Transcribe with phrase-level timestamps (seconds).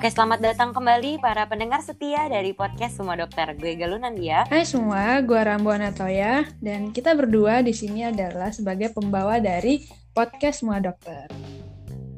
[0.00, 3.52] Oke, selamat datang kembali para pendengar setia dari podcast Semua Dokter.
[3.52, 4.48] Gue Galunan dia.
[4.48, 9.84] Hai semua, gue Rambo Anatoya dan kita berdua di sini adalah sebagai pembawa dari
[10.16, 11.28] podcast Semua Dokter.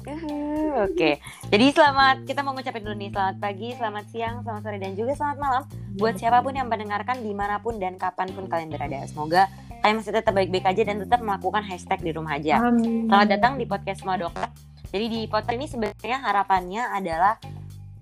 [0.07, 1.19] Uhuh, Oke,
[1.51, 5.11] jadi selamat kita mau ngucapin dulu nih selamat pagi, selamat siang, selamat sore dan juga
[5.19, 5.63] selamat malam
[5.99, 9.03] buat siapa pun yang mendengarkan di mana pun dan kapan pun kalian berada.
[9.11, 9.51] Semoga
[9.83, 12.63] kalian masih tetap baik-baik aja dan tetap melakukan hashtag di rumah aja.
[12.63, 13.11] Amin.
[13.11, 14.47] Selamat datang di podcast Semua Dokter.
[14.87, 17.35] Jadi di podcast ini sebenarnya harapannya adalah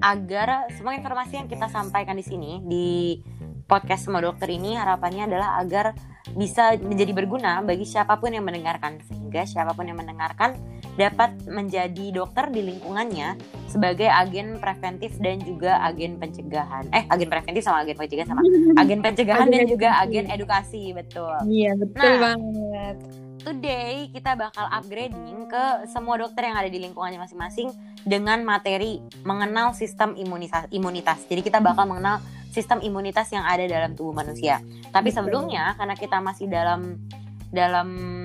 [0.01, 3.21] agar semua informasi yang kita sampaikan di sini di
[3.69, 5.95] podcast Semua Dokter ini harapannya adalah agar
[6.33, 8.99] bisa menjadi berguna bagi siapa pun yang mendengarkan.
[9.05, 10.57] Sehingga siapa pun yang mendengarkan
[11.01, 13.33] dapat menjadi dokter di lingkungannya
[13.65, 16.85] sebagai agen preventif dan juga agen pencegahan.
[16.93, 18.41] Eh, agen preventif sama agen pencegahan sama
[18.81, 21.33] agen pencegahan Agen dan juga agen edukasi, betul.
[21.49, 22.19] Iya betul Nah.
[22.21, 22.97] banget.
[23.41, 27.73] Today kita bakal upgrading ke semua dokter yang ada di lingkungannya masing-masing
[28.05, 31.25] dengan materi mengenal sistem imunitas imunitas.
[31.25, 32.21] Jadi kita bakal mengenal
[32.53, 34.61] sistem imunitas yang ada dalam tubuh manusia.
[34.93, 37.01] Tapi sebelumnya karena kita masih dalam
[37.49, 38.20] dalam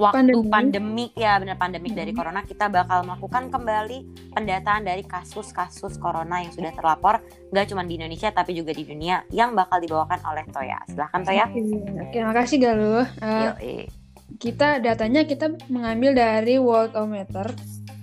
[0.00, 0.48] waktu Pandemi.
[0.48, 2.16] pandemik ya benar pandemik dari Mhm.
[2.16, 3.98] corona kita bakal melakukan kembali
[4.32, 9.22] pendataan dari kasus-kasus corona yang sudah terlapor nggak cuma di Indonesia tapi juga di dunia
[9.28, 10.80] yang bakal dibawakan oleh Toya.
[10.86, 11.44] Silahkan Toya.
[12.00, 13.04] Oke, makasih Galuh.
[13.20, 13.86] Yoi.
[14.32, 17.50] kita datanya kita mengambil dari Worldometer.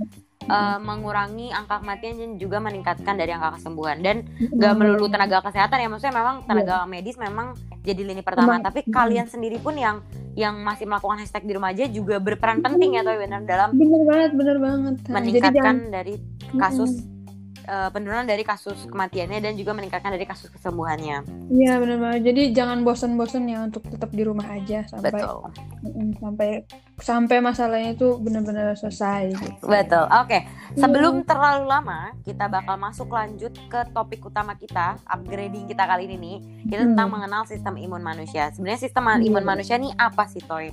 [0.47, 4.23] eh, mengurangi angka kematian dan juga meningkatkan dari angka kesembuhan dan
[4.53, 7.51] gak melulu tenaga kesehatan ya maksudnya memang tenaga medis memang
[7.83, 8.89] jadi lini pertama Emang, tapi mm.
[8.89, 13.03] kalian sendiri pun yang yang masih melakukan hashtag di rumah aja juga berperan penting ya
[13.03, 14.95] Toy benar dalam Bener banget, bener banget.
[15.01, 16.15] Jadi meningkatkan jangan- dari
[16.55, 16.93] kasus
[17.67, 21.27] eh, penurunan dari kasus kematiannya dan juga meningkatkan dari kasus kesembuhannya.
[21.51, 22.21] Iya bener banget.
[22.25, 25.39] Jadi jangan bosan-bosan ya untuk tetap di rumah aja sampai Betul.
[26.17, 26.49] Sampai
[26.97, 29.35] sampai masalahnya itu benar-benar selesai.
[29.35, 29.67] Gitu.
[29.67, 30.07] Betul.
[30.09, 30.79] Oke, Iya.
[30.79, 36.17] sebelum terlalu lama, kita bakal masuk lanjut ke topik utama kita, upgrading kita kali ini
[36.17, 36.37] nih.
[36.65, 36.89] Kita Hmm.
[36.95, 38.49] tentang mengenal sistem imun manusia.
[38.51, 39.27] Sebenarnya sistem Iya.
[39.27, 40.71] imun manusia nih apa sih, Toy?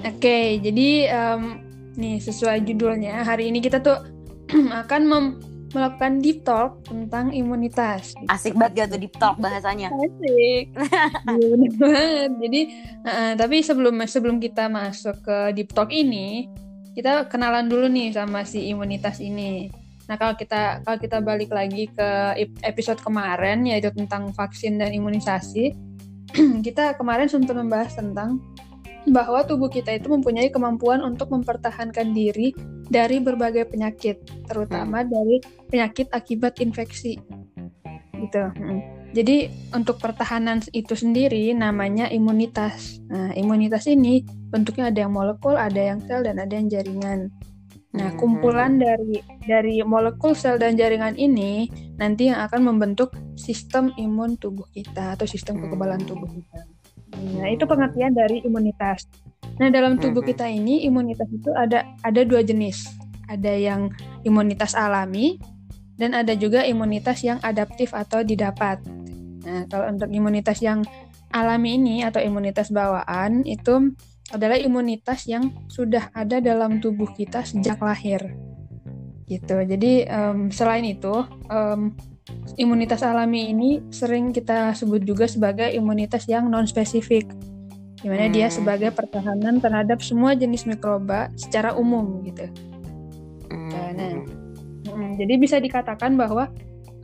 [0.00, 1.42] Oke, jadi em,
[1.92, 4.00] nih sesuai judulnya hari ini kita tuh
[4.80, 5.36] akan mem-
[5.70, 8.14] melakukan deep talk tentang imunitas.
[8.26, 9.90] Asik banget gak tuh deep talk bahasanya?
[9.94, 10.64] Asik.
[11.30, 12.30] Iya, bener banget.
[12.42, 12.60] Jadi,
[13.06, 16.50] uh, tapi sebelum sebelum kita masuk ke deep talk ini,
[16.94, 19.70] kita kenalan dulu nih sama si imunitas ini.
[20.10, 24.90] Nah, kalau kita kalau kita balik lagi ke ep- episode kemarin yaitu tentang vaksin dan
[24.90, 25.70] imunisasi,
[26.66, 28.42] kita kemarin sempat membahas tentang
[29.08, 32.52] bahwa tubuh kita itu mempunyai kemampuan untuk mempertahankan diri
[32.90, 34.20] dari berbagai penyakit,
[34.50, 37.16] terutama dari penyakit akibat infeksi.
[38.20, 38.44] Gitu.
[38.60, 39.00] Mm.
[39.10, 43.02] Jadi untuk pertahanan itu sendiri namanya imunitas.
[43.10, 47.32] Nah, imunitas ini bentuknya ada yang molekul, ada yang sel, dan ada yang jaringan.
[47.90, 48.18] Nah, Mhm.
[48.22, 49.18] kumpulan dari
[49.50, 51.66] dari molekul, sel, dan jaringan ini
[51.98, 56.70] nanti yang akan membentuk sistem imun tubuh kita atau sistem kekebalan tubuh kita.
[57.14, 59.06] Nah, itu pengertian dari imunitas.
[59.60, 60.28] Nah, dalam tubuh Mhm.
[60.34, 62.88] kita ini imunitas itu ada ada dua jenis.
[63.28, 63.92] Ada yang
[64.24, 65.38] imunitas alami
[66.00, 68.80] dan ada juga imunitas yang adaptif atau didapat.
[69.44, 70.80] Nah, kalau untuk imunitas yang
[71.30, 73.94] alami ini atau imunitas bawaan itu
[74.30, 78.34] adalah imunitas yang sudah ada dalam tubuh kita sejak lahir.
[79.26, 79.54] Gitu.
[79.62, 81.94] Jadi um, selain itu, um,
[82.56, 87.26] imunitas alami ini sering kita sebut juga sebagai imunitas yang non spesifik,
[88.00, 88.34] di mana hmm.
[88.34, 92.46] dia sebagai pertahanan terhadap semua jenis mikroba secara umum gitu.
[93.50, 93.70] Hmm.
[93.70, 94.14] Nah,
[94.88, 96.48] hmm, jadi bisa dikatakan bahwa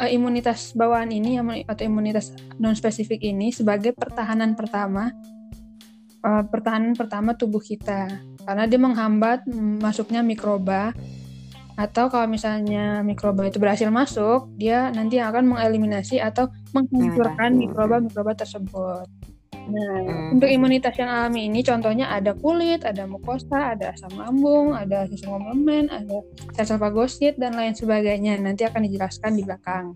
[0.00, 5.12] uh, imunitas bawaan ini atau imunitas non spesifik ini sebagai pertahanan pertama
[6.24, 8.08] uh, pertahanan pertama tubuh kita
[8.46, 9.46] karena dia menghambat
[9.82, 10.94] masuknya mikroba
[11.76, 19.04] atau kalau misalnya mikroba itu berhasil masuk dia nanti akan mengeliminasi atau menghancurkan mikroba-mikroba tersebut.
[19.66, 20.38] Nah, hmm.
[20.38, 25.42] untuk imunitas yang alami ini contohnya ada kulit, ada mukosa, ada asam lambung, ada sistem
[25.42, 26.22] komplement, ada
[26.54, 28.38] sel-sel fagosit dan lain sebagainya.
[28.38, 29.90] Nanti akan dijelaskan di belakang.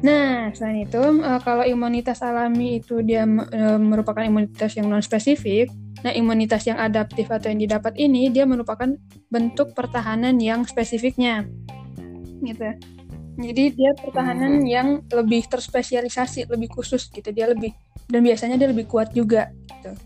[0.00, 5.68] Nah, selain itu uh, kalau imunitas alami itu dia uh, merupakan imunitas yang non spesifik,
[6.06, 8.94] nah imunitas yang adaptif atau yang didapat ini dia merupakan
[9.26, 11.42] bentuk pertahanan yang spesifiknya.
[12.46, 12.62] Gitu.
[13.36, 14.70] Jadi dia pertahanan hmm.
[14.70, 17.34] yang lebih terspesialisasi, lebih khusus gitu.
[17.34, 17.74] Dia lebih
[18.06, 19.98] dan biasanya dia lebih kuat juga gitu.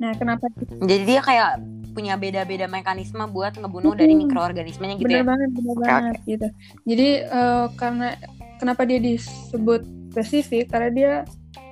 [0.00, 0.48] Nah, kenapa?
[0.84, 1.60] Jadi dia kayak
[1.92, 4.00] punya beda-beda mekanisme buat ngebunuh hmm.
[4.00, 5.28] dari mikroorganismenya gitu bener ya.
[5.28, 6.28] banget, bener okay, banget okay.
[6.32, 6.48] gitu.
[6.88, 8.08] Jadi uh, karena
[8.56, 9.80] kenapa dia disebut
[10.12, 11.12] spesifik karena dia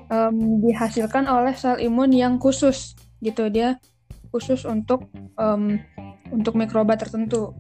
[0.09, 3.49] um, dihasilkan oleh sel imun yang khusus gitu.
[3.49, 3.81] Dia
[4.29, 5.09] khusus untuk
[5.41, 5.81] um,
[6.29, 7.55] untuk mikroba tertentu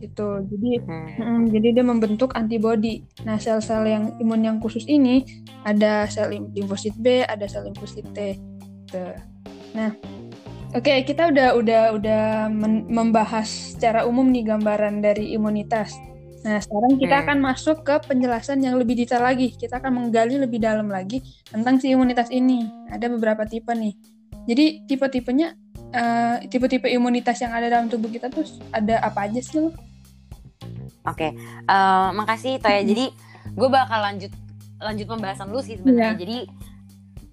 [0.00, 0.44] gitu.
[0.44, 1.08] Jadi hmm.
[1.16, 3.04] mm, jadi dia membentuk antibodi.
[3.24, 5.24] Nah, sel-sel yang imun yang khusus ini
[5.64, 8.36] ada sel limfosit B, ada sel limfosit T.
[8.86, 9.06] Gitu.
[9.76, 9.92] Nah,
[10.76, 12.24] oke okay, kita udah udah udah
[12.86, 15.96] membahas secara umum nih gambaran dari imunitas.
[16.46, 17.24] Nah, sekarang kita hmm.
[17.26, 19.50] akan masuk ke penjelasan yang lebih detail lagi.
[19.50, 21.18] Kita akan menggali lebih dalam lagi
[21.50, 22.62] tentang si imunitas ini.
[22.86, 24.15] Ada beberapa tipe nih.
[24.46, 25.58] Jadi tipe-tipenya
[25.94, 29.74] uh, tipe-tipe imunitas yang ada dalam tubuh kita tuh ada apa aja sih lo?
[31.06, 31.30] Oke, okay.
[31.70, 32.82] uh, eh, makasih Toya.
[32.82, 33.14] Jadi
[33.54, 34.32] gue bakal lanjut
[34.82, 36.14] lanjut pembahasan lu sih sebenarnya.
[36.14, 36.18] Yeah.
[36.18, 36.38] Jadi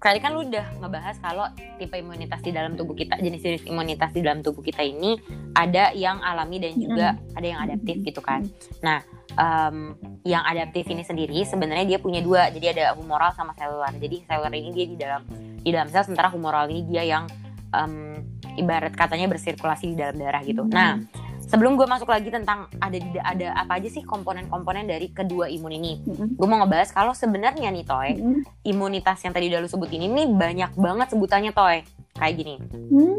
[0.04, 1.48] kali kan lu udah ngebahas kalau
[1.80, 5.16] tipe imunitas di dalam tubuh kita, jenis-jenis imunitas di dalam tubuh kita ini
[5.56, 7.38] ada yang alami dan juga mm.
[7.40, 8.44] ada yang adaptif gitu kan.
[8.84, 9.00] Nah,
[9.40, 9.96] um,
[10.28, 12.52] yang adaptif ini sendiri sebenarnya dia punya dua.
[12.52, 13.96] Jadi ada humoral sama selular.
[13.96, 15.22] Jadi selular ini dia di dalam
[15.64, 17.24] di dalam sel, sementara humoral ini dia yang
[17.72, 18.20] um,
[18.60, 20.68] ibarat katanya bersirkulasi di dalam darah gitu.
[20.68, 20.72] Mm.
[20.76, 21.00] Nah
[21.44, 25.92] sebelum gue masuk lagi tentang ada ada apa aja sih komponen-komponen dari kedua imun ini
[26.00, 26.28] mm-hmm.
[26.40, 28.68] gue mau ngebahas kalau sebenarnya nih toy mm-hmm.
[28.68, 31.84] imunitas yang tadi udah lu sebutin ini banyak banget sebutannya toy
[32.16, 33.14] kayak gini mm-hmm.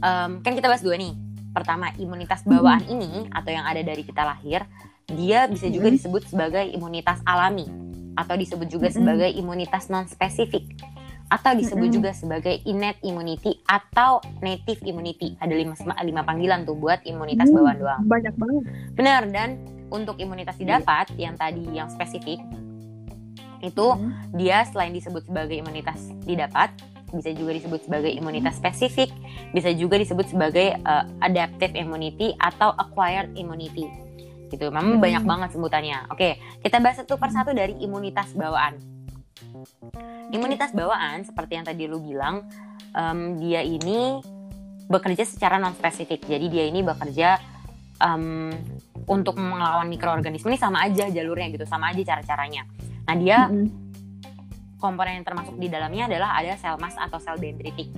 [0.00, 1.12] um, kan kita bahas dua nih
[1.52, 2.94] pertama imunitas bawaan mm-hmm.
[2.96, 4.64] ini atau yang ada dari kita lahir
[5.12, 5.96] dia bisa juga mm-hmm.
[6.00, 7.68] disebut sebagai imunitas alami
[8.16, 8.96] atau disebut juga mm-hmm.
[8.96, 10.64] sebagai imunitas non spesifik
[11.32, 11.96] atau disebut mm -hmm.
[11.96, 15.32] juga sebagai innate immunity atau native immunity.
[15.40, 15.72] Ada lima,
[16.04, 18.00] lima panggilan tuh buat imunitas hmm, bawaan doang.
[18.04, 18.62] Banyak banget.
[18.92, 19.48] Benar dan
[19.88, 21.32] untuk imunitas didapat yeah.
[21.32, 22.40] yang tadi yang spesifik
[23.62, 24.34] itu hmm.
[24.36, 26.74] dia selain disebut sebagai imunitas didapat
[27.12, 29.12] bisa juga disebut sebagai imunitas spesifik,
[29.52, 33.84] bisa juga disebut sebagai uh, adaptive immunity atau acquired immunity.
[34.48, 34.72] Gitu.
[34.72, 35.04] Memang hmm.
[35.04, 36.08] banyak banget sebutannya.
[36.08, 38.80] Oke, kita bahas satu persatu dari imunitas bawaan.
[40.32, 42.46] Imunitas bawaan seperti yang tadi lu bilang,
[42.94, 44.22] um, dia ini
[44.86, 46.24] bekerja secara non spesifik.
[46.26, 47.40] Jadi dia ini bekerja
[48.02, 48.52] um,
[49.08, 52.62] untuk melawan mikroorganisme ini sama aja jalurnya gitu, sama aja cara-caranya.
[53.08, 53.50] Nah dia
[54.78, 57.90] komponen yang termasuk di dalamnya adalah ada sel mas atau sel dendritik,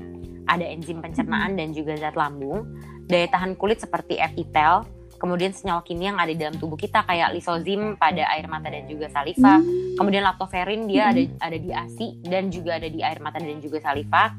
[0.45, 2.69] ada enzim pencernaan dan juga zat lambung,
[3.09, 4.85] daya tahan kulit seperti epitel,
[5.25, 8.85] kemudian senyawa kimia yang ada di dalam tubuh kita kayak lisozim pada air mata dan
[8.85, 9.97] juga saliva, hmm.
[9.97, 11.41] kemudian lactoferin dia ada hmm.
[11.41, 14.37] ada di ASI dan juga ada di air mata dan juga saliva,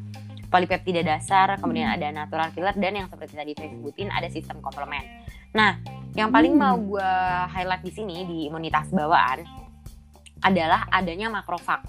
[0.54, 1.98] polipeptida dasar, kemudian hmm.
[1.98, 5.02] ada natural killer dan yang seperti tadi saya sebutin ada sistem komplement.
[5.58, 5.82] Nah,
[6.14, 7.12] yang paling mau gue
[7.50, 9.42] highlight di sini di imunitas bawaan
[10.46, 11.82] adalah adanya makrofag.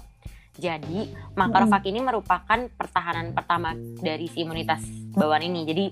[0.57, 4.81] Jadi makrofag ini merupakan pertahanan pertama dari si imunitas
[5.13, 5.61] bawaan ini.
[5.69, 5.85] Jadi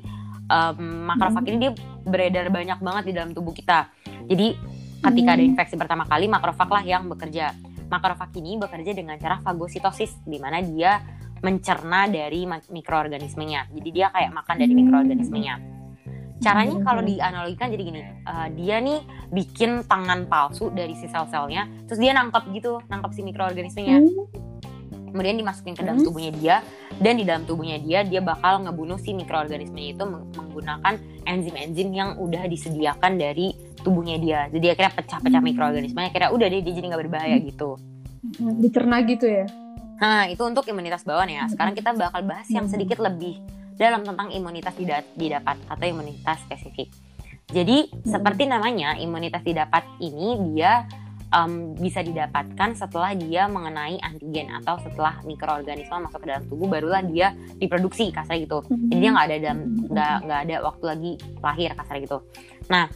[0.50, 1.72] um, makrofag ini dia
[2.06, 3.90] beredar banyak banget di dalam tubuh kita.
[4.26, 4.58] Jadi
[5.02, 7.54] ketika ada infeksi pertama kali makrofag lah yang bekerja.
[7.86, 11.06] Makrofag ini bekerja dengan cara fagositosis di mana dia
[11.46, 13.70] mencerna dari mikroorganismenya.
[13.70, 15.56] Jadi dia kayak makan dari mikroorganismenya.
[16.42, 19.00] Caranya kalau dianalogikan jadi gini, uh, dia nih
[19.32, 24.04] bikin tangan palsu dari si sel-selnya, terus dia nangkep gitu, nangkep si mikroorganismenya
[25.16, 26.08] kemudian dimasukin ke dalam hmm.
[26.12, 26.56] tubuhnya dia
[27.00, 32.44] dan di dalam tubuhnya dia dia bakal ngebunuh si mikroorganisme itu menggunakan enzim-enzim yang udah
[32.52, 35.50] disediakan dari tubuhnya dia jadi akhirnya pecah-pecah hmm.
[35.56, 37.48] mikroorganismenya kira udah deh dia jadi nggak berbahaya hmm.
[37.48, 37.70] gitu
[38.60, 39.48] dicerna gitu ya
[39.96, 43.40] nah itu untuk imunitas bawaan ya sekarang kita bakal bahas yang sedikit lebih
[43.76, 44.74] dalam tentang imunitas
[45.16, 46.88] didapat atau imunitas spesifik.
[47.46, 50.88] Jadi seperti namanya imunitas didapat ini dia
[51.36, 57.04] um, bisa didapatkan setelah dia mengenai antigen atau setelah mikroorganisme masuk ke dalam tubuh barulah
[57.04, 58.64] dia diproduksi kasar gitu.
[58.64, 59.60] Jadi dia nggak ada dalam
[59.92, 61.12] nggak nggak ada waktu lagi
[61.44, 62.18] lahir kasar gitu.
[62.72, 62.88] Nah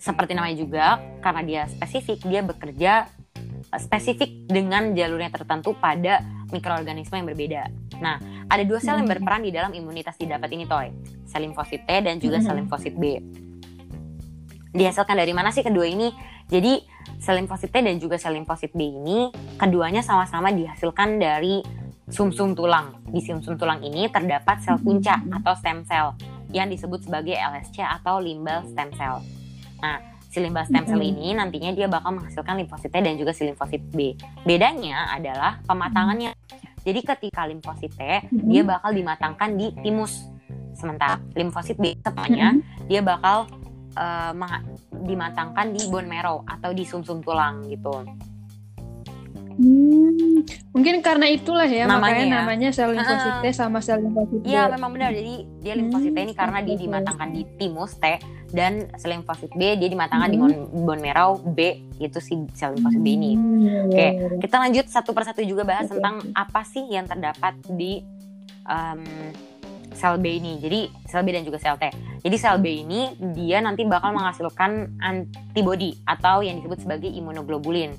[0.00, 0.86] seperti namanya juga
[1.22, 2.92] karena dia spesifik dia bekerja
[3.70, 7.62] eh, spesifik dengan jalurnya tertentu pada mikroorganisme yang berbeda.
[7.98, 10.90] Nah, ada dua sel yang berperan di dalam imunitas didapat ini, Toy.
[11.26, 13.18] Sel limfosit T dan juga sel limfosit B.
[14.74, 16.10] Dihasilkan dari mana sih kedua ini?
[16.54, 16.86] Jadi,
[17.18, 21.58] sel limfosit T dan juga sel limfosit B ini keduanya sama-sama dihasilkan dari
[22.06, 22.94] sumsum -sum tulang.
[23.10, 26.14] Di sumsum -sum tulang ini terdapat sel punca atau stem cell
[26.54, 29.18] yang disebut sebagai LSC atau limbal stem cell.
[29.82, 29.98] Nah,
[30.30, 33.82] si limbal stem cell ini nantinya dia bakal menghasilkan limfosit T dan juga si limfosit
[33.90, 34.14] B.
[34.46, 36.38] Bedanya adalah pematangannya.
[36.86, 40.30] Jadi ketika limfosit T dia bakal dimatangkan di timus.
[40.78, 42.54] Sementara limfosit B semuanya
[42.86, 43.50] dia bakal
[43.96, 44.32] uh,
[45.04, 48.04] dimatangkan di bone marrow atau di sumsum -sum tulang gitu.
[49.54, 50.42] Hmm,
[50.74, 52.34] mungkin karena itulah ya namanya, makanya ya.
[52.42, 54.50] namanya sel limfosit T sama sel limfosit B.
[54.50, 55.14] Iya, memang benar.
[55.14, 58.18] Jadi dia limfosit T ini karena dia dimatangkan di timus T
[58.50, 60.34] dan sel limfosit B dia dimatangkan hmm.
[60.34, 60.38] di
[60.82, 63.32] bone marrow B itu si sel limfosit B ini.
[63.38, 63.94] Hmm.
[63.94, 64.06] Oke,
[64.42, 66.02] kita lanjut satu persatu juga bahas okay.
[66.02, 68.02] tentang apa sih yang terdapat di
[68.68, 69.00] um,
[69.94, 70.58] sel B ini.
[70.58, 71.88] Jadi sel B dan juga sel T.
[72.24, 77.94] Jadi sel B ini dia nanti bakal menghasilkan antibodi atau yang disebut sebagai imunoglobulin.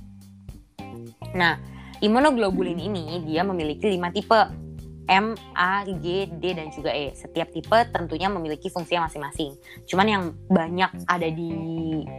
[1.36, 1.60] Nah,
[2.04, 4.66] imunoglobulin ini dia memiliki lima tipe
[5.06, 7.14] M, A, G, D, dan juga E.
[7.14, 9.54] Setiap tipe tentunya memiliki fungsi masing-masing.
[9.86, 11.54] Cuman yang banyak ada di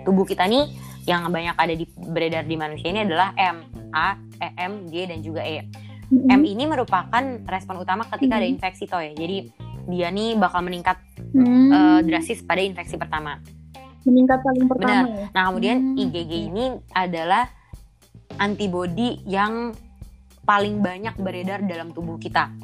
[0.07, 0.71] tubuh kita nih,
[1.03, 5.19] yang banyak ada di beredar di manusia ini adalah M, A, E, M, G, dan
[5.19, 5.67] juga E.
[6.07, 6.37] Mm-hmm.
[6.39, 8.55] M ini merupakan respon utama ketika ada mm-hmm.
[8.59, 9.13] infeksi toh ya.
[9.15, 9.51] Jadi
[9.87, 10.99] dia nih bakal meningkat
[11.35, 11.71] mm-hmm.
[11.71, 13.43] uh, drastis pada infeksi pertama.
[14.07, 14.95] Meningkat paling pertama.
[15.03, 15.05] Benar.
[15.11, 15.27] Ya?
[15.35, 17.51] Nah kemudian IgG ini adalah
[18.39, 19.75] antibodi yang
[20.47, 22.55] paling banyak beredar dalam tubuh kita.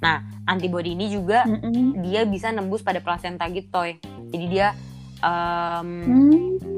[0.00, 1.88] Nah, antibodi ini juga mm -mm.
[2.04, 3.96] dia bisa nembus pada plasenta gitu, toy.
[4.32, 4.76] Jadi dia
[5.20, 6.73] um, mm.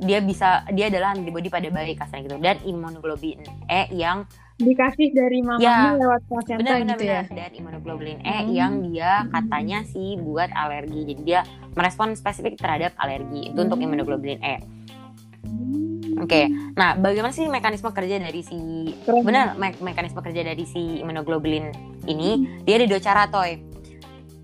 [0.00, 4.24] Dia bisa dia adalah antibodi pada bayi kasarnya gitu dan imunoglobulin E yang
[4.60, 7.24] dikasih dari mamanya ya, lewat plasenta benar, gitu benar, ya.
[7.28, 8.48] Dan imunoglobulin E hmm.
[8.52, 11.00] yang dia katanya sih buat alergi.
[11.08, 11.40] Jadi dia
[11.72, 13.52] merespon spesifik terhadap alergi.
[13.52, 13.66] Itu hmm.
[13.68, 14.56] untuk imunoglobulin E.
[16.20, 16.44] Oke, okay.
[16.76, 19.24] nah bagaimana sih mekanisme kerja dari si Keren.
[19.24, 21.72] benar me mekanisme kerja dari si imunoglobulin
[22.04, 22.30] ini?
[22.36, 22.44] Hmm.
[22.68, 23.56] Dia ada dua cara, toy.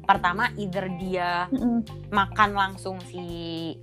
[0.07, 2.09] Pertama, either dia hmm.
[2.09, 3.77] makan langsung si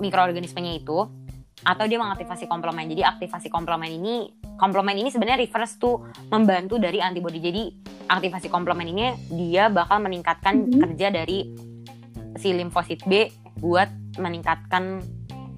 [0.00, 1.06] mikroorganismenya itu,
[1.60, 2.88] atau dia mengaktifasi komplement.
[2.88, 6.00] Jadi aktivasi komplement ini, komplement ini sebenarnya refers to
[6.32, 7.38] membantu dari antibody.
[7.40, 7.62] Jadi
[8.08, 10.80] aktivasi komplement ini dia bakal meningkatkan hmm.
[10.80, 11.52] kerja dari
[12.40, 13.28] si limfosit B
[13.60, 15.04] buat meningkatkan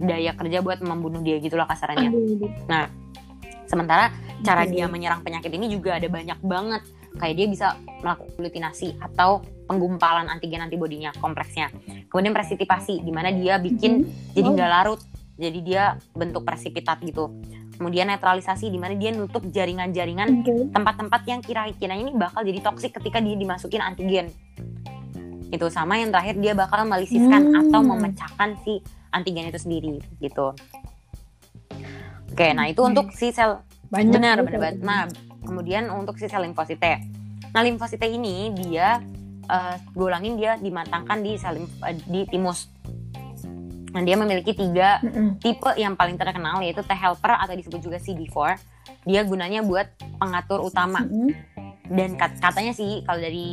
[0.03, 2.11] daya kerja buat membunuh dia gitulah kasarannya.
[2.67, 2.91] Nah,
[3.71, 4.11] sementara
[4.43, 6.83] cara dia menyerang penyakit ini juga ada banyak banget.
[7.21, 7.67] Kayak dia bisa
[8.01, 11.73] melakukan glutinasi atau penggumpalan antigen antibodinya kompleksnya.
[12.09, 14.37] Kemudian presipitasi di mana dia bikin hmm.
[14.37, 15.01] jadi nggak larut.
[15.41, 17.33] Jadi dia bentuk presipitat gitu.
[17.81, 23.19] Kemudian netralisasi di mana dia nutup jaringan-jaringan tempat-tempat yang kira-kiranya ini bakal jadi toksik ketika
[23.19, 24.31] dia dimasukin antigen.
[25.51, 27.61] Itu sama yang terakhir dia bakal melisiskan hmm.
[27.67, 30.55] atau memecahkan si antigen itu sendiri gitu.
[32.33, 33.61] Oke, nah itu untuk si sel
[33.93, 34.77] banyak benar benar banget.
[34.81, 35.05] Nah,
[35.43, 36.81] kemudian untuk si sel limfosit
[37.53, 38.97] Nah, limfosit ini dia
[39.51, 42.73] uh, gue ulangin dia dimatangkan di sel uh, di timus.
[43.93, 45.05] Nah, dia memiliki tiga
[45.37, 48.57] tipe yang paling terkenal yaitu T helper atau disebut juga CD4.
[49.05, 51.05] Dia gunanya buat pengatur utama.
[51.93, 53.53] Dan kat katanya sih kalau dari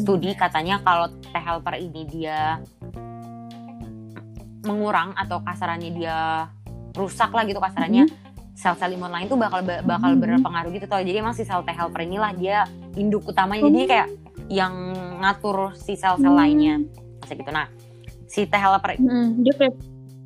[0.00, 2.56] studi katanya kalau T helper ini dia
[4.64, 6.48] mengurang atau kasarannya dia
[6.96, 8.33] rusak lah gitu kasarannya mm-hmm.
[8.54, 10.40] Sel-sel imun lain tuh bakal bakal mm-hmm.
[10.40, 14.08] berpengaruh gitu tuh jadi emang si sel T helper inilah dia induk utamanya jadi kayak
[14.46, 14.74] yang
[15.20, 16.38] ngatur si sel-sel mm-hmm.
[16.38, 16.74] lainnya
[17.26, 17.66] kayak gitu nah
[18.30, 19.74] si T helper mm, dia kayak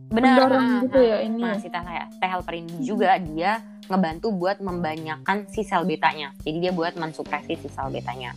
[0.09, 1.77] benar nah, gitu ya ini nah, si T,
[2.21, 7.57] T helper ini juga dia ngebantu buat membanyakan si sel betanya jadi dia buat mensupresi
[7.57, 8.37] si sel betanya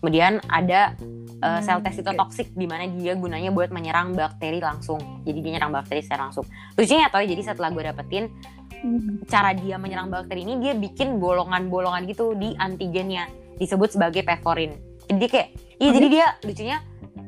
[0.00, 0.92] kemudian ada
[1.40, 5.00] uh, sel T toksik di mana dia gunanya buat menyerang bakteri langsung.
[5.24, 6.46] Jadi dia nyerang bakteri secara langsung.
[6.76, 8.65] Lucunya atau jadi setelah gue dapetin hmm.
[9.26, 14.76] Cara dia menyerang bakteri ini dia bikin bolongan-bolongan gitu di antigennya disebut sebagai peforin.
[15.06, 15.48] Jadi kayak
[15.80, 16.78] iya jadi dia lucunya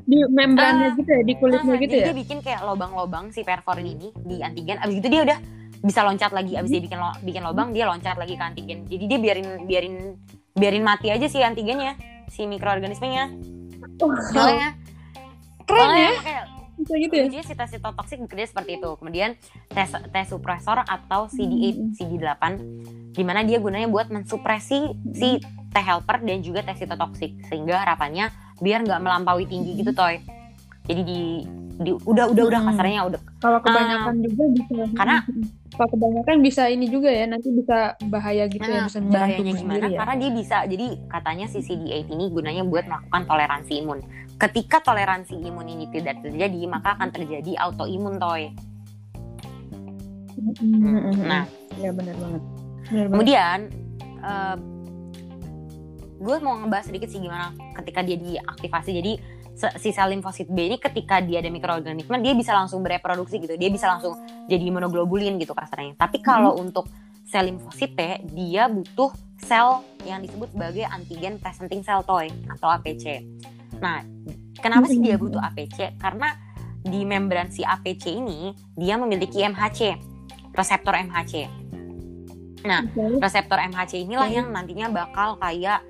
[0.09, 2.07] di membrannya uh, gitu ya di kulitnya uh, gitu jadi ya.
[2.09, 4.81] dia bikin kayak lobang-lobang si perforin ini di antigen.
[4.81, 5.39] Abis itu dia udah
[5.85, 6.57] bisa loncat lagi.
[6.57, 8.89] Abis dia bikin lo, bikin lobang dia loncat lagi ke antigen.
[8.89, 9.95] Jadi dia biarin biarin
[10.57, 11.95] biarin mati aja si antigennya
[12.29, 13.31] si mikroorganismenya
[13.99, 14.79] Oh, makanya
[15.67, 16.43] keren ya makanya
[16.79, 18.91] bisa gitu ya Ujinya si tes sitotoksik bekerja seperti itu.
[18.95, 19.31] Kemudian
[19.69, 21.93] tes tes supresor atau CD8, Hmm.
[21.93, 22.43] CD8
[23.13, 24.79] di mana dia gunanya buat mensupresi
[25.11, 30.23] si T helper dan juga tes sitotoksik sehingga harapannya biar nggak melampaui tinggi gitu toy.
[30.85, 31.21] Jadi di,
[31.77, 32.69] di udah udah udah Hmm.
[32.73, 34.89] kasarnya udah kalau kebanyakan juga bisa Ah.
[34.97, 35.25] Karena-
[35.69, 39.53] kalau kebanyakan bisa ini juga ya nanti bisa bahaya gitu ya Nah, bisa menyerang bahayanya
[39.55, 39.87] gimana?
[39.87, 44.01] ya Karena dia bisa jadi katanya si CD8 ini gunanya buat melakukan toleransi imun.
[44.39, 48.55] Ketika toleransi imun ini tidak terjadi, maka akan terjadi autoimun toy.
[51.27, 51.45] Nah,
[51.83, 52.43] ya benar banget
[52.89, 53.59] benar banget Kemudian
[56.19, 58.91] gue mau ngebahas sedikit sih gimana ketika dia diaktifasi.
[58.91, 59.13] Jadi
[59.59, 63.55] si sel limfosit B ini ketika dia ada mikroorganisme dia bisa langsung bereproduksi gitu.
[63.59, 65.99] Dia bisa langsung jadi imunoglobulin gitu kasarnya.
[65.99, 66.87] Tapi kalau untuk
[67.27, 68.03] sel limfosit T
[68.35, 73.23] dia butuh sel yang disebut sebagai antigen presenting cell toy atau APC.
[73.79, 74.03] Nah,
[74.59, 75.99] kenapa sih dia butuh APC?
[75.99, 76.35] Karena
[76.83, 79.99] di membran si APC ini dia memiliki MHC,
[80.55, 81.35] reseptor MHC.
[82.67, 82.83] Nah,
[83.23, 85.85] reseptor MHC inilah yang nantinya bakal kayak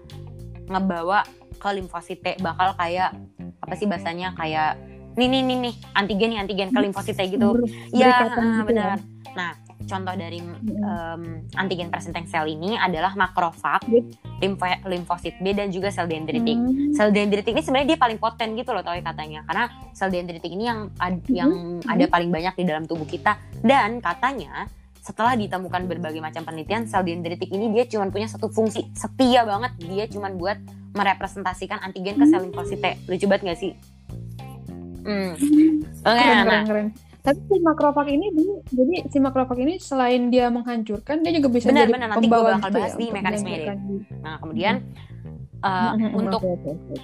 [0.68, 1.25] ngebawa
[1.59, 3.16] ke limfosit T bakal kayak
[3.59, 4.78] apa sih bahasanya kayak
[5.18, 7.66] nih nih nih nih antigen nih antigen ke limfosit T gitu.
[7.90, 9.00] Ya ah, gitu benar.
[9.35, 11.23] Nah contoh dari em,
[11.54, 14.04] antigen presenting cell ini adalah makrofag Yep.
[14.40, 16.56] limfo- limfosit B dan juga sel dendritik.
[16.56, 16.90] Hmm.
[16.90, 19.44] sel dendritik ini sebenarnya dia paling poten gitu loh Toy katanya.
[19.44, 21.50] Karena sel dendritik ini yang ad- yang
[21.85, 23.38] ada paling banyak di dalam tubuh kita.
[23.58, 24.66] Dan katanya
[24.99, 28.90] setelah ditemukan berbagai macam penelitian sel dendritik ini dia cuma punya satu fungsi.
[28.92, 30.58] Setia banget dia cuma buat
[30.92, 32.87] merepresentasikan antigen ke sel limfosit T.
[33.06, 33.73] Lucu banget gak sih?
[35.00, 35.32] Hmm.
[36.04, 36.87] Oke, keren, nah, keren, keren.
[37.18, 38.26] Tapi si makrofag ini
[38.64, 42.08] jadi si makrofag ini selain dia menghancurkan, dia juga bisa Benar, jadi benar.
[42.08, 43.66] Nanti pembawa bakal gitu bahas ya, untuk mekanismenya deh.
[43.66, 44.75] melanjutkan di- nah kemudian
[45.58, 46.40] uh, untuk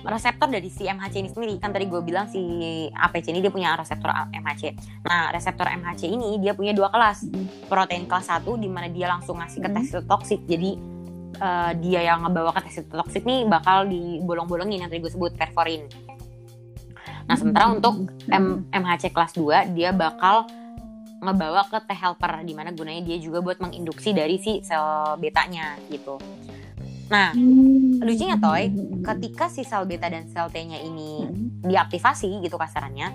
[0.04, 2.40] reseptor dari si MHC ini sendiri kan tadi gue bilang si
[2.88, 4.62] APC ini dia punya reseptor MHC.
[5.03, 7.46] Nah reseptor MHC ini dia punya dua kelas Hmm.
[7.66, 10.70] protein kelas 1 di mana dia langsung ngasih ke tes toksik jadi
[11.37, 15.85] uh, dia yang ngebawa ke tes toksik nih bakal dibolong-bolongin yang tadi gue sebut perforin.
[17.24, 17.76] Nah sementara Hmm.
[17.78, 17.94] untuk
[18.28, 20.44] M- MHC kelas 2 dia bakal
[21.18, 24.84] ngebawa ke T helper di mana gunanya dia juga buat menginduksi dari si sel
[25.16, 26.20] betanya gitu.
[27.06, 27.96] Nah Hmm.
[27.98, 28.68] lucunya, Toy,
[29.02, 31.64] ketika si sel beta dan sel T-nya ini Hmm.
[31.64, 33.08] diaktifasi gitu kasarannya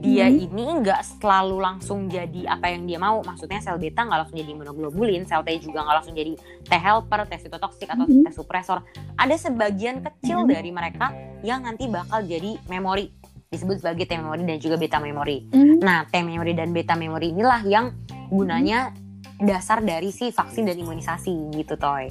[0.00, 0.40] dia Hmm.
[0.40, 4.50] ini nggak selalu langsung jadi apa yang dia mau maksudnya sel beta nggak langsung jadi
[4.50, 6.32] imunoglobulin sel T juga nggak langsung jadi
[6.64, 8.24] T helper T sitotoksik atau Hmm.
[8.24, 8.80] T supresor
[9.14, 10.48] ada sebagian kecil Hmm.
[10.48, 13.12] dari mereka yang nanti bakal jadi memori
[13.46, 15.78] disebut sebagai T memori dan juga beta memori Hmm.
[15.78, 17.92] nah T memori dan beta memori inilah yang
[18.28, 18.96] gunanya
[19.36, 22.08] dasar dari si vaksin dan imunisasi gitu toy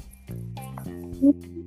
[1.20, 1.59] Hmm.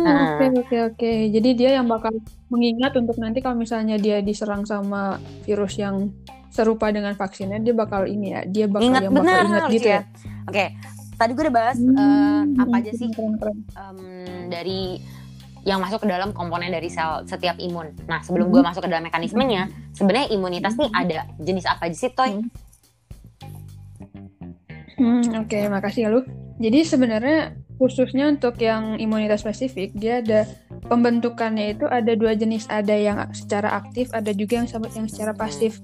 [0.00, 1.12] Oke oke oke.
[1.30, 2.14] Jadi dia yang bakal
[2.48, 6.10] mengingat untuk nanti kalau misalnya dia diserang sama virus yang
[6.50, 10.02] serupa dengan vaksinnya, dia bakal ini ya, dia bakal ingat yang bakal ingat gitu ya.
[10.50, 10.64] oke
[11.14, 13.58] tadi gue udah bahas Hmm, eh, apa aja sih keren, keren.
[13.76, 13.98] em,
[14.48, 14.98] dari
[15.68, 17.92] yang masuk ke dalam komponen dari sel setiap imun.
[18.08, 18.54] Nah, sebelum Hmm.
[18.56, 22.40] gue masuk ke dalam mekanismenya, sebenarnya imunitas nih ada jenis apa aja sih, Toy?
[24.96, 26.24] Hmm, oke, makasih ya lu.
[26.56, 30.44] Jadi sebenarnya khususnya untuk yang imunitas spesifik, dia ada
[30.92, 35.80] pembentukannya itu ada dua jenis, ada yang secara aktif, ada juga yang yang secara pasif.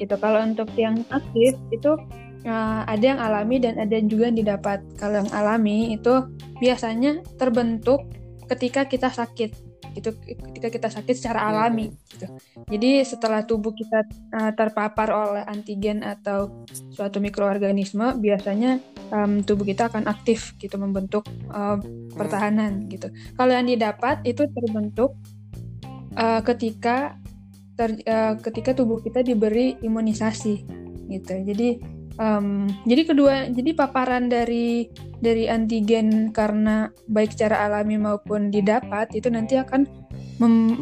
[0.00, 0.16] Gitu.
[0.16, 1.92] Kalau untuk yang aktif itu
[2.48, 4.80] eh, ada yang alami dan ada juga yang didapat.
[4.96, 6.24] Kalau yang alami itu
[6.56, 8.00] biasanya terbentuk
[8.48, 9.65] ketika kita sakit.
[9.96, 12.28] Gitu, ketika kita sakit secara alami gitu.
[12.68, 16.52] Jadi setelah tubuh kita eh, terpapar oleh antigen atau
[16.92, 18.76] suatu mikroorganisme, biasanya
[19.08, 21.78] em, tubuh kita akan aktif gitu membentuk eh,
[22.12, 23.08] pertahanan gitu.
[23.40, 25.16] Kalau yang didapat itu terbentuk
[26.12, 27.16] eh, ketika
[27.72, 30.54] ter- eh, ketika tubuh kita diberi imunisasi
[31.08, 31.34] gitu.
[31.40, 34.88] Jadi em, jadi kedua jadi paparan dari
[35.20, 39.88] dari antigen karena baik secara alami maupun didapat itu nanti akan
[40.36, 40.76] mem-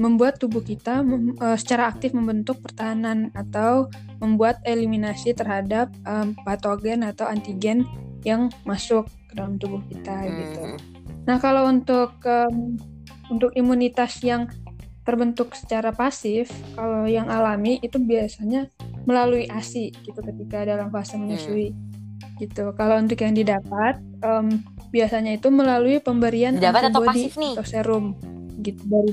[0.00, 3.88] membuat tubuh kita mem- eh, secara aktif membentuk pertahanan atau
[4.20, 7.84] membuat eliminasi terhadap em, patogen atau antigen
[8.24, 10.60] yang masuk ke dalam tubuh kita gitu.
[10.64, 10.78] Hmm.
[11.28, 12.80] Nah, kalau untuk em,
[13.28, 14.48] untuk imunitas yang
[15.04, 18.72] terbentuk secara pasif, kalau yang alami itu biasanya
[19.04, 21.72] melalui ASI gitu ketika dalam fase menyusui.
[22.34, 22.64] Gitu.
[22.72, 27.52] Kalau untuk yang didapat em, biasanya itu melalui pemberian Didapat atau antibody pasif nih?
[27.54, 28.04] atau serum
[28.58, 29.12] gitu dari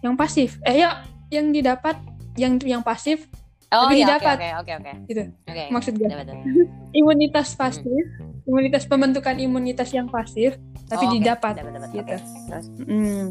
[0.00, 0.60] yang pasif.
[0.62, 1.96] Eh ya, yang didapat
[2.34, 3.26] yang yang pasif
[3.66, 4.36] Oh Tapi iya, oke didapat.
[4.36, 4.92] oke oke oke.
[5.04, 5.22] Gitu.
[5.44, 5.64] Oke.
[5.68, 6.06] Maksud gue.
[6.06, 6.44] Dapat, dapat.
[7.00, 8.04] imunitas pasif,
[8.44, 10.54] imunitas pembentukan imunitas yang pasif,
[10.86, 11.16] tapi Oh, oke.
[11.18, 11.52] didapat.
[11.58, 11.90] Dapat, dapat.
[11.90, 12.06] gitu.
[12.06, 12.16] Oke.
[12.46, 13.26] Terus Mm.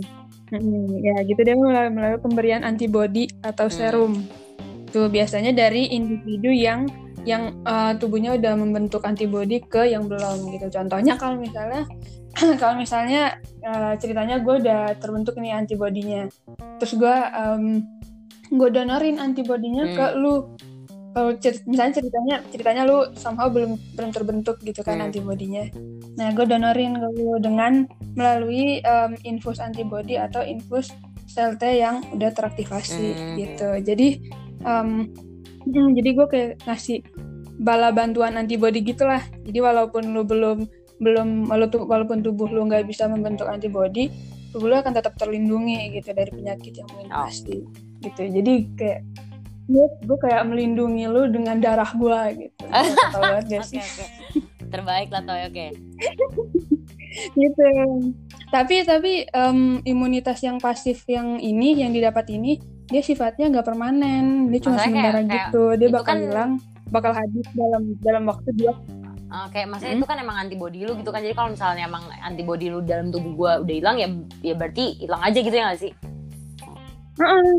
[0.52, 3.74] Mm, ya gitu deh melalui, melalui pemberian antibodi atau Hmm.
[3.74, 4.14] serum.
[4.94, 6.86] Tuh biasanya dari individu yang
[7.24, 10.68] yang uh, tubuhnya udah membentuk antibodi ke yang belum gitu.
[10.70, 11.88] Contohnya kalau misalnya
[12.62, 16.28] kalau misalnya uh, ceritanya gue udah terbentuk nih antibodinya,
[16.78, 17.80] terus gue um,
[18.54, 19.96] gue donorin antibodinya Hmm.
[19.98, 20.36] ke lu.
[21.14, 25.08] Kalau cer- misalnya ceritanya ceritanya lu somehow belum belum terbentuk gitu kan Hmm.
[25.08, 25.64] antibodinya.
[26.18, 27.86] Nah, gue donorin ke lu dengan
[28.18, 30.90] melalui um, infus antibody atau infus
[31.30, 33.36] sel T yang udah teraktivasi Hmm.
[33.38, 33.70] gitu.
[33.86, 34.08] Jadi
[34.64, 35.08] um,
[35.68, 37.04] jadi gue kayak ngasih
[37.62, 39.22] bala bantuan antibody gitulah.
[39.48, 40.68] Jadi walaupun lu belum
[41.04, 44.12] belum walaupun walaupun tubuh lu nggak bisa membentuk antibody,
[44.52, 47.28] tubuh lu akan tetap terlindungi gitu dari penyakit yang mungkin Oh.
[47.28, 47.64] pasti
[48.04, 48.22] gitu.
[48.28, 49.02] Jadi kayak
[49.64, 52.64] gue gue kayak melindungi lu dengan darah gue gitu.
[53.16, 53.80] Tau banget gak sih?
[54.68, 55.68] Terbaik lah Toy, oke.
[57.38, 57.70] gitu
[58.54, 64.48] tapi tapi em, imunitas yang pasif yang ini yang didapat ini dia sifatnya nggak permanen
[64.48, 66.52] dia cuma Maksudnya sementara kayak- kayak gitu dia bakal kan- hilang
[66.88, 68.74] bakal habis dalam dalam waktu dia
[69.34, 69.98] Oke, maksudnya Hmm.
[69.98, 71.18] itu kan emang antibody lu gitu kan.
[71.18, 74.06] Jadi kalau misalnya emang antibody lu dalam tubuh gua udah hilang ya
[74.44, 75.90] ya berarti hilang aja gitu ya gak sih?
[77.16, 77.54] Heeh.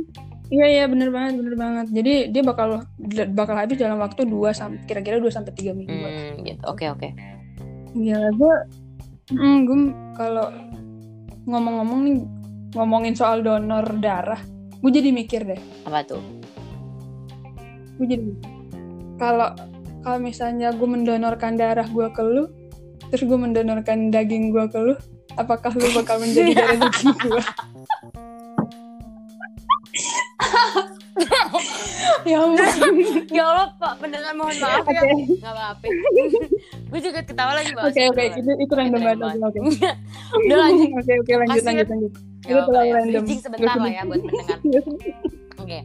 [0.50, 2.84] iya iya bener banget bener banget jadi dia bakal
[3.32, 6.62] bakal habis dalam waktu 2 sampai kira-kira 2 sampai tiga minggu Hmm, gitu.
[6.64, 7.08] Oke oke.
[7.92, 8.54] Iya, gue,
[9.32, 9.78] mm, gue
[10.14, 10.46] kalau
[11.44, 12.16] ngomong-ngomong nih
[12.72, 14.38] ngomongin soal donor darah,
[14.84, 15.60] gue jadi mikir deh.
[15.88, 16.20] Apa tuh?
[17.94, 18.26] gue jadi
[19.22, 19.54] kalau
[20.02, 22.50] kalau misalnya gue mendonorkan darah gue ke lu
[23.10, 24.94] terus gue mendonorkan daging gue ke lu
[25.38, 27.42] apakah lu bakal menjadi darah daging gue
[32.30, 32.94] ya ampun
[33.36, 35.00] ya Allah Pak, pendengar mohon maaf ya.
[35.00, 35.86] oke Gak apa-apa.
[36.90, 39.58] gue juga ketawa lagi oke oke itu itu random banget oke oke
[40.40, 40.88] Udah lanjut.
[40.94, 42.94] oke oke lanjut lanjut lanjut Gak itu terlalu ya.
[42.94, 44.58] random Bridging sebentar lah ya buat pendengar.
[45.56, 45.78] Oke.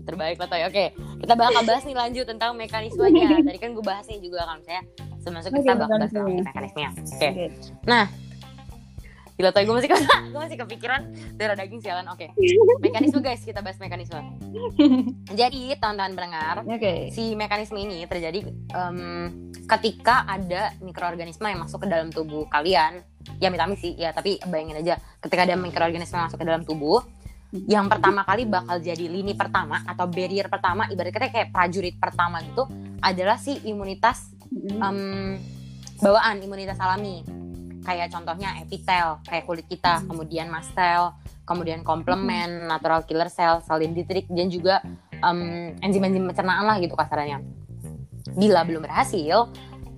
[0.00, 0.62] Terbaik lah Toy.
[0.64, 0.84] Oke,
[1.18, 3.42] kita bakal bahas nih lanjut tentang mekanismenya.
[3.42, 4.80] Tadi kan gue bahas nih juga kan saya
[5.18, 6.90] semasuk kita bakal bahas tentang mekanismenya.
[6.94, 7.28] Oke.
[7.28, 7.46] Oke.
[9.40, 9.88] Gila Toy, gue masih
[10.36, 11.00] gue masih kepikiran
[11.40, 12.04] darah daging sialan.
[12.12, 12.28] Oke.
[12.84, 14.20] Mekanisme guys, kita bahas mekanisme.
[15.40, 17.08] Jadi, teman-teman pendengar, oke.
[17.08, 19.32] si mekanisme ini terjadi em,
[19.64, 23.00] ketika ada mikroorganisme yang masuk ke dalam tubuh kalian.
[23.40, 27.04] Ya amit-amit sih ya tapi bayangin aja ketika ada mikroorganisme yang masuk ke dalam tubuh
[27.52, 32.64] yang pertama kali bakal jadi lini pertama atau barrier pertama ibaratnya kayak prajurit pertama gitu
[33.04, 35.36] adalah si imunitas em,
[36.00, 37.20] bawaan imunitas alami
[37.84, 41.16] kayak contohnya epitel kayak kulit kita kemudian mastel
[41.48, 44.84] kemudian komplement natural killer cell sel dendritik dan juga
[45.24, 47.40] em, enzim-enzim pencernaan lah gitu kasarannya
[48.36, 49.48] bila belum berhasil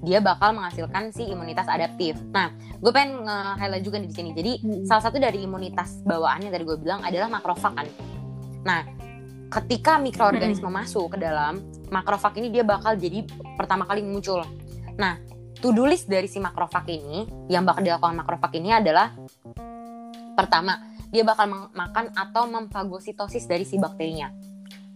[0.03, 2.19] dia bakal menghasilkan si imunitas adaptif.
[2.35, 4.35] Nah, gue pengen nge-highlight juga di sini.
[4.35, 4.83] Jadi, Mm.
[4.83, 7.87] salah satu dari imunitas bawaannya tadi gue bilang adalah makrofag kan.
[8.67, 8.83] Nah,
[9.47, 11.63] ketika mikroorganisme masuk ke dalam
[11.95, 13.23] makrofag ini dia bakal jadi
[13.55, 14.43] pertama kali muncul.
[14.99, 15.23] Nah,
[15.63, 19.15] to-do list dari si makrofag ini yang bakal dilakukan makrofag ini adalah
[20.35, 20.83] pertama,
[21.15, 24.35] dia bakal makan atau memfagositosis dari si bakterinya.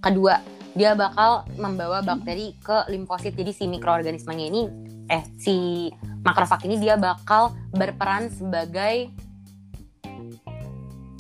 [0.03, 0.43] Kedua,
[0.75, 3.39] dia bakal membawa bakteri ke limfosit.
[3.39, 4.63] Jadi si mikroorganismenya ini
[5.07, 5.87] eh si
[6.27, 9.09] makrofag ini dia bakal berperan sebagai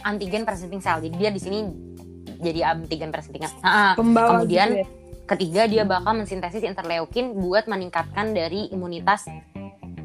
[0.03, 0.99] antigen presenting cell.
[0.99, 1.59] Jadi dia di sini
[2.43, 3.63] jadi antigen presenting cell.
[3.63, 5.06] Nah, pembawa kemudian gitu ya.
[5.27, 9.27] Ketiga dia bakal mensintesis interleukin buat meningkatkan dari imunitas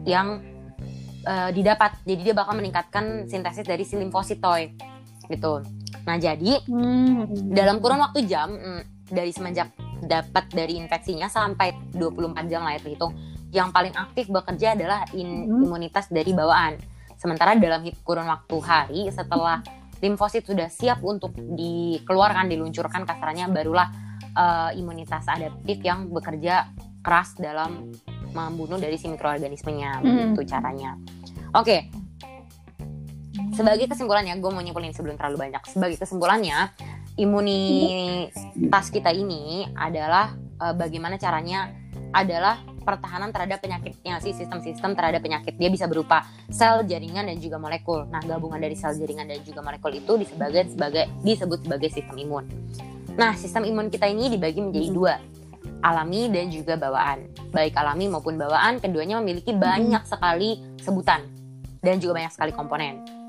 [0.03, 0.41] yang
[1.21, 2.01] eh, didapat.
[2.01, 4.73] Jadi dia bakal meningkatkan sintesis dari si limfositoid
[5.29, 5.61] gitu.
[6.01, 7.29] Nah, jadi Hmm.
[7.53, 9.69] dalam kurun waktu jam mm, dari semenjak
[10.01, 13.13] dapat dari infeksinya sampai 24 jam lah ya terhitung
[13.53, 15.61] yang paling aktif bekerja adalah in- Mhm.
[15.61, 16.73] imunitas dari bawaan
[17.13, 19.61] sementara dalam kurun waktu hari setelah
[20.01, 23.93] limfosit sudah siap untuk dikeluarkan diluncurkan kasarannya barulah
[24.31, 27.91] eh, imunitas adaptif yang bekerja keras dalam
[28.31, 30.05] membunuh dari si mikroorganismenya Mhm.
[30.37, 30.95] begitu caranya.
[31.51, 31.91] Oke.
[33.51, 35.59] Sebagai kesimpulannya gue mau nyimpulin sebelum terlalu banyak.
[35.67, 36.71] Sebagai kesimpulannya
[37.19, 41.73] imunitas kita ini adalah eh, bagaimana caranya
[42.13, 45.57] adalah pertahanan terhadap penyakitnya sih sistem-sistem terhadap penyakit.
[45.57, 48.05] Dia bisa berupa sel jaringan dan juga molekul.
[48.09, 52.45] Nah gabungan dari sel jaringan dan juga molekul itu disebut sebagai disebut sebagai sistem imun
[53.17, 55.13] nah sistem imun kita ini dibagi menjadi dua
[55.81, 61.25] alami dan juga bawaan baik alami maupun bawaan keduanya memiliki banyak sekali sebutan
[61.81, 63.21] dan juga banyak sekali komponen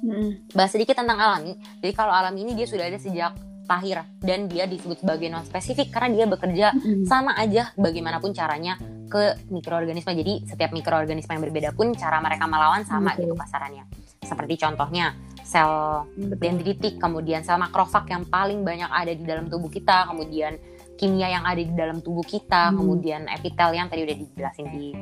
[0.00, 0.48] Hmm.
[0.56, 1.60] bahas sedikit tentang alami.
[1.84, 3.36] Jadi kalau alami ini dia sudah ada sejak
[3.68, 7.04] lahir dan dia disebut sebagai non spesifik karena dia bekerja Mm-mm.
[7.04, 8.80] sama aja bagaimanapun caranya
[9.12, 10.10] ke mikroorganisme.
[10.16, 13.28] Jadi setiap mikroorganisme yang berbeda pun cara mereka melawan sama Betul.
[13.28, 13.84] gitu kasarannya.
[14.20, 16.36] Seperti contohnya sel Betul.
[16.36, 20.60] dendritik, kemudian sel makrofag yang paling banyak ada di dalam tubuh kita, kemudian
[21.00, 22.84] kimia yang ada di dalam tubuh kita, Hmm.
[22.84, 24.92] kemudian epitel yang tadi udah dijelasin di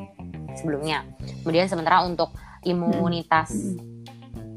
[0.54, 1.02] sebelumnya.
[1.42, 2.30] Kemudian sementara untuk
[2.62, 3.50] imunitas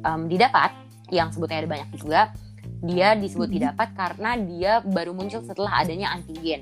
[0.01, 0.73] em, didapat
[1.09, 2.29] yang sebutnya ada banyak juga,
[2.85, 3.57] dia disebut Hmm.
[3.57, 6.61] didapat karena dia baru muncul setelah adanya antigen.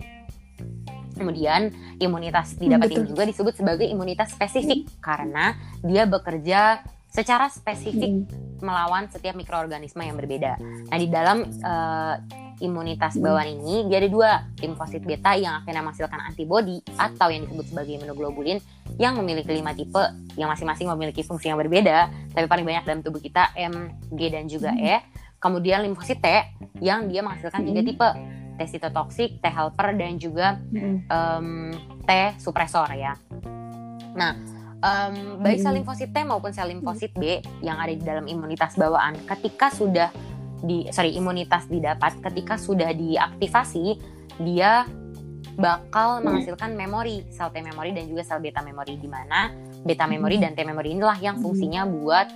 [1.20, 3.12] Kemudian imunitas didapat ini betul.
[3.12, 5.52] juga disebut sebagai imunitas spesifik karena
[5.84, 8.30] dia bekerja secara spesifik
[8.62, 10.62] melawan setiap mikroorganisme yang berbeda.
[10.62, 12.16] Nah, di dalam eh,
[12.60, 17.66] imunitas bawaan ini dia ada dua, limfosit beta yang akhirnya menghasilkan antibodi atau yang disebut
[17.72, 18.60] sebagai imunoglobulin
[19.00, 20.04] yang memiliki lima tipe
[20.36, 24.46] yang masing-masing memiliki fungsi yang berbeda, tapi paling banyak dalam tubuh kita M, G dan
[24.52, 24.76] juga.
[24.76, 25.00] E.
[25.40, 26.28] Kemudian limfosit T
[26.84, 28.10] yang dia menghasilkan tiga tipe,
[28.60, 30.60] T sitotoksik, T helper dan juga
[31.08, 31.72] em,
[32.04, 32.12] T
[32.44, 33.16] supresor ya.
[34.20, 34.36] Nah,
[34.80, 35.84] em, baik sel Mm-mm.
[35.84, 40.10] limfosit T maupun sel limfosit B yang ada di dalam imunitas bawaan, ketika sudah
[40.60, 43.96] di sorry imunitas didapat, ketika sudah diaktifasi,
[44.44, 44.84] dia
[45.60, 49.52] bakal menghasilkan memori sel T memori dan juga sel beta memori di mana
[49.84, 52.28] beta memori dan T memori inilah yang fungsinya buat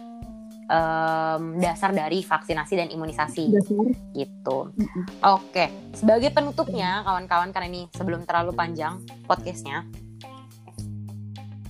[0.68, 3.88] em, dasar dari vaksinasi dan imunisasi Dasar.
[4.16, 4.72] gitu.
[5.24, 9.88] Oke, sebagai penutupnya kawan-kawan karena ini sebelum terlalu panjang podcastnya.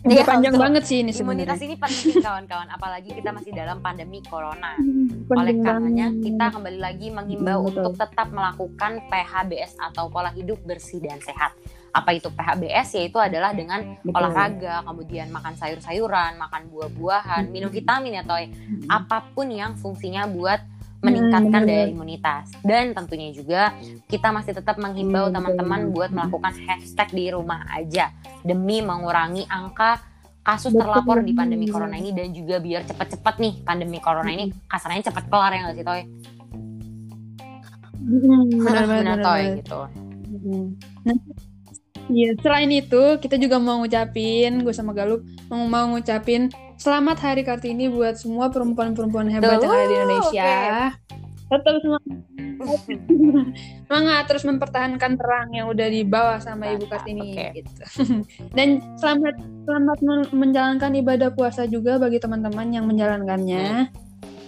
[0.03, 0.63] Udah Iya, panjang betul.
[0.67, 1.63] banget sih ini Imunitas sebenarnya.
[1.63, 4.75] ini penting kawan-kawan, apalagi kita masih dalam pandemi corona.
[4.75, 7.81] Hmm, Oleh karenanya kita kembali lagi menghimbau Hmm, betul.
[7.81, 11.55] untuk tetap melakukan PHBS atau pola hidup bersih dan sehat.
[11.89, 12.97] Apa itu PHBS?
[12.97, 14.11] Yaitu adalah dengan Betul.
[14.11, 18.89] olahraga, kemudian makan sayur-sayuran, makan buah-buahan, minum vitamin atau Mm-mm.
[18.89, 20.57] apa pun yang fungsinya buat
[21.03, 21.93] meningkatkan Hmm, daya benar.
[21.93, 22.45] imunitas.
[22.63, 23.75] Dan tentunya juga
[24.07, 28.09] kita masih tetap menghimbau Hmm, teman-teman buat melakukan hashtag di rumah aja
[28.41, 29.99] demi mengurangi angka
[30.43, 35.07] kasus terlapor di pandemi corona ini dan juga biar cepat-cepat nih pandemi corona ini kasarnya
[35.07, 36.01] cepat kelar ya nggak sih Toy?
[38.03, 39.79] Hmm, benar banget, Benar benar Toy gitu.
[40.33, 40.65] Hmm.
[41.03, 41.17] Nah,
[42.03, 46.51] Iya, selain itu kita juga mau ngucapin, gue sama Galuh mau, mau ngucapin
[46.83, 50.51] selamat Hari Kartini buat semua perempuan-perempuan hebat Tuh, yang ada di Indonesia.
[51.47, 52.17] Tetap semangat,
[53.87, 57.47] semangat terus mempertahankan terang yang udah dibawa sama Ibu Kartini oke.
[57.55, 57.83] gitu.
[58.57, 63.87] Dan selamat selamat men- menjalankan ibadah puasa juga bagi teman-teman yang menjalankannya.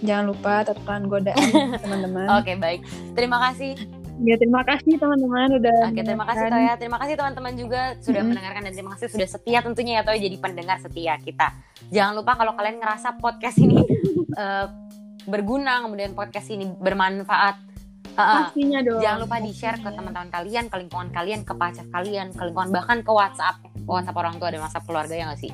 [0.04, 1.40] Jangan lupa tekan godaan
[1.88, 2.28] teman-teman.
[2.36, 2.84] Oke baik.
[3.16, 3.80] Terima kasih.
[4.24, 6.46] Ya terima kasih teman-teman udah Oke terima kasih.
[6.48, 6.74] Toya.
[6.80, 8.28] Terima kasih teman-teman juga sudah Mm-mm.
[8.32, 11.52] mendengarkan dan terima kasih sudah setia tentunya ya Toya jadi pendengar setia kita.
[11.92, 13.76] Jangan lupa kalau kalian ngerasa podcast ini
[14.42, 14.66] eh,
[15.28, 17.66] berguna kemudian podcast ini bermanfaat.
[18.16, 19.04] Pastinya dong.
[19.04, 22.72] Jangan lupa di share ke teman-teman kalian, ke lingkungan kalian, ke pacar kalian, ke lingkungan
[22.72, 25.52] bahkan ke WhatsApp, ke WhatsApp orang tua dan WhatsApp keluarga ya nggak sih?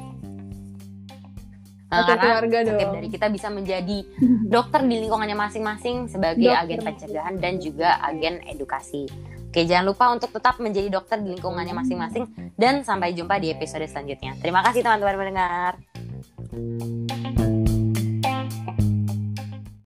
[1.92, 2.96] Atau karena keluarga setiap dong.
[2.96, 3.98] dari kita bisa menjadi
[4.54, 6.64] dokter di lingkungannya masing-masing sebagai Dokter.
[6.64, 9.04] agen pencegahan dan juga agen edukasi.
[9.52, 12.24] Oke, jangan lupa untuk tetap menjadi dokter di lingkungannya masing-masing
[12.56, 14.32] dan sampai jumpa di episode selanjutnya.
[14.40, 15.76] Terima kasih teman-teman mendengar.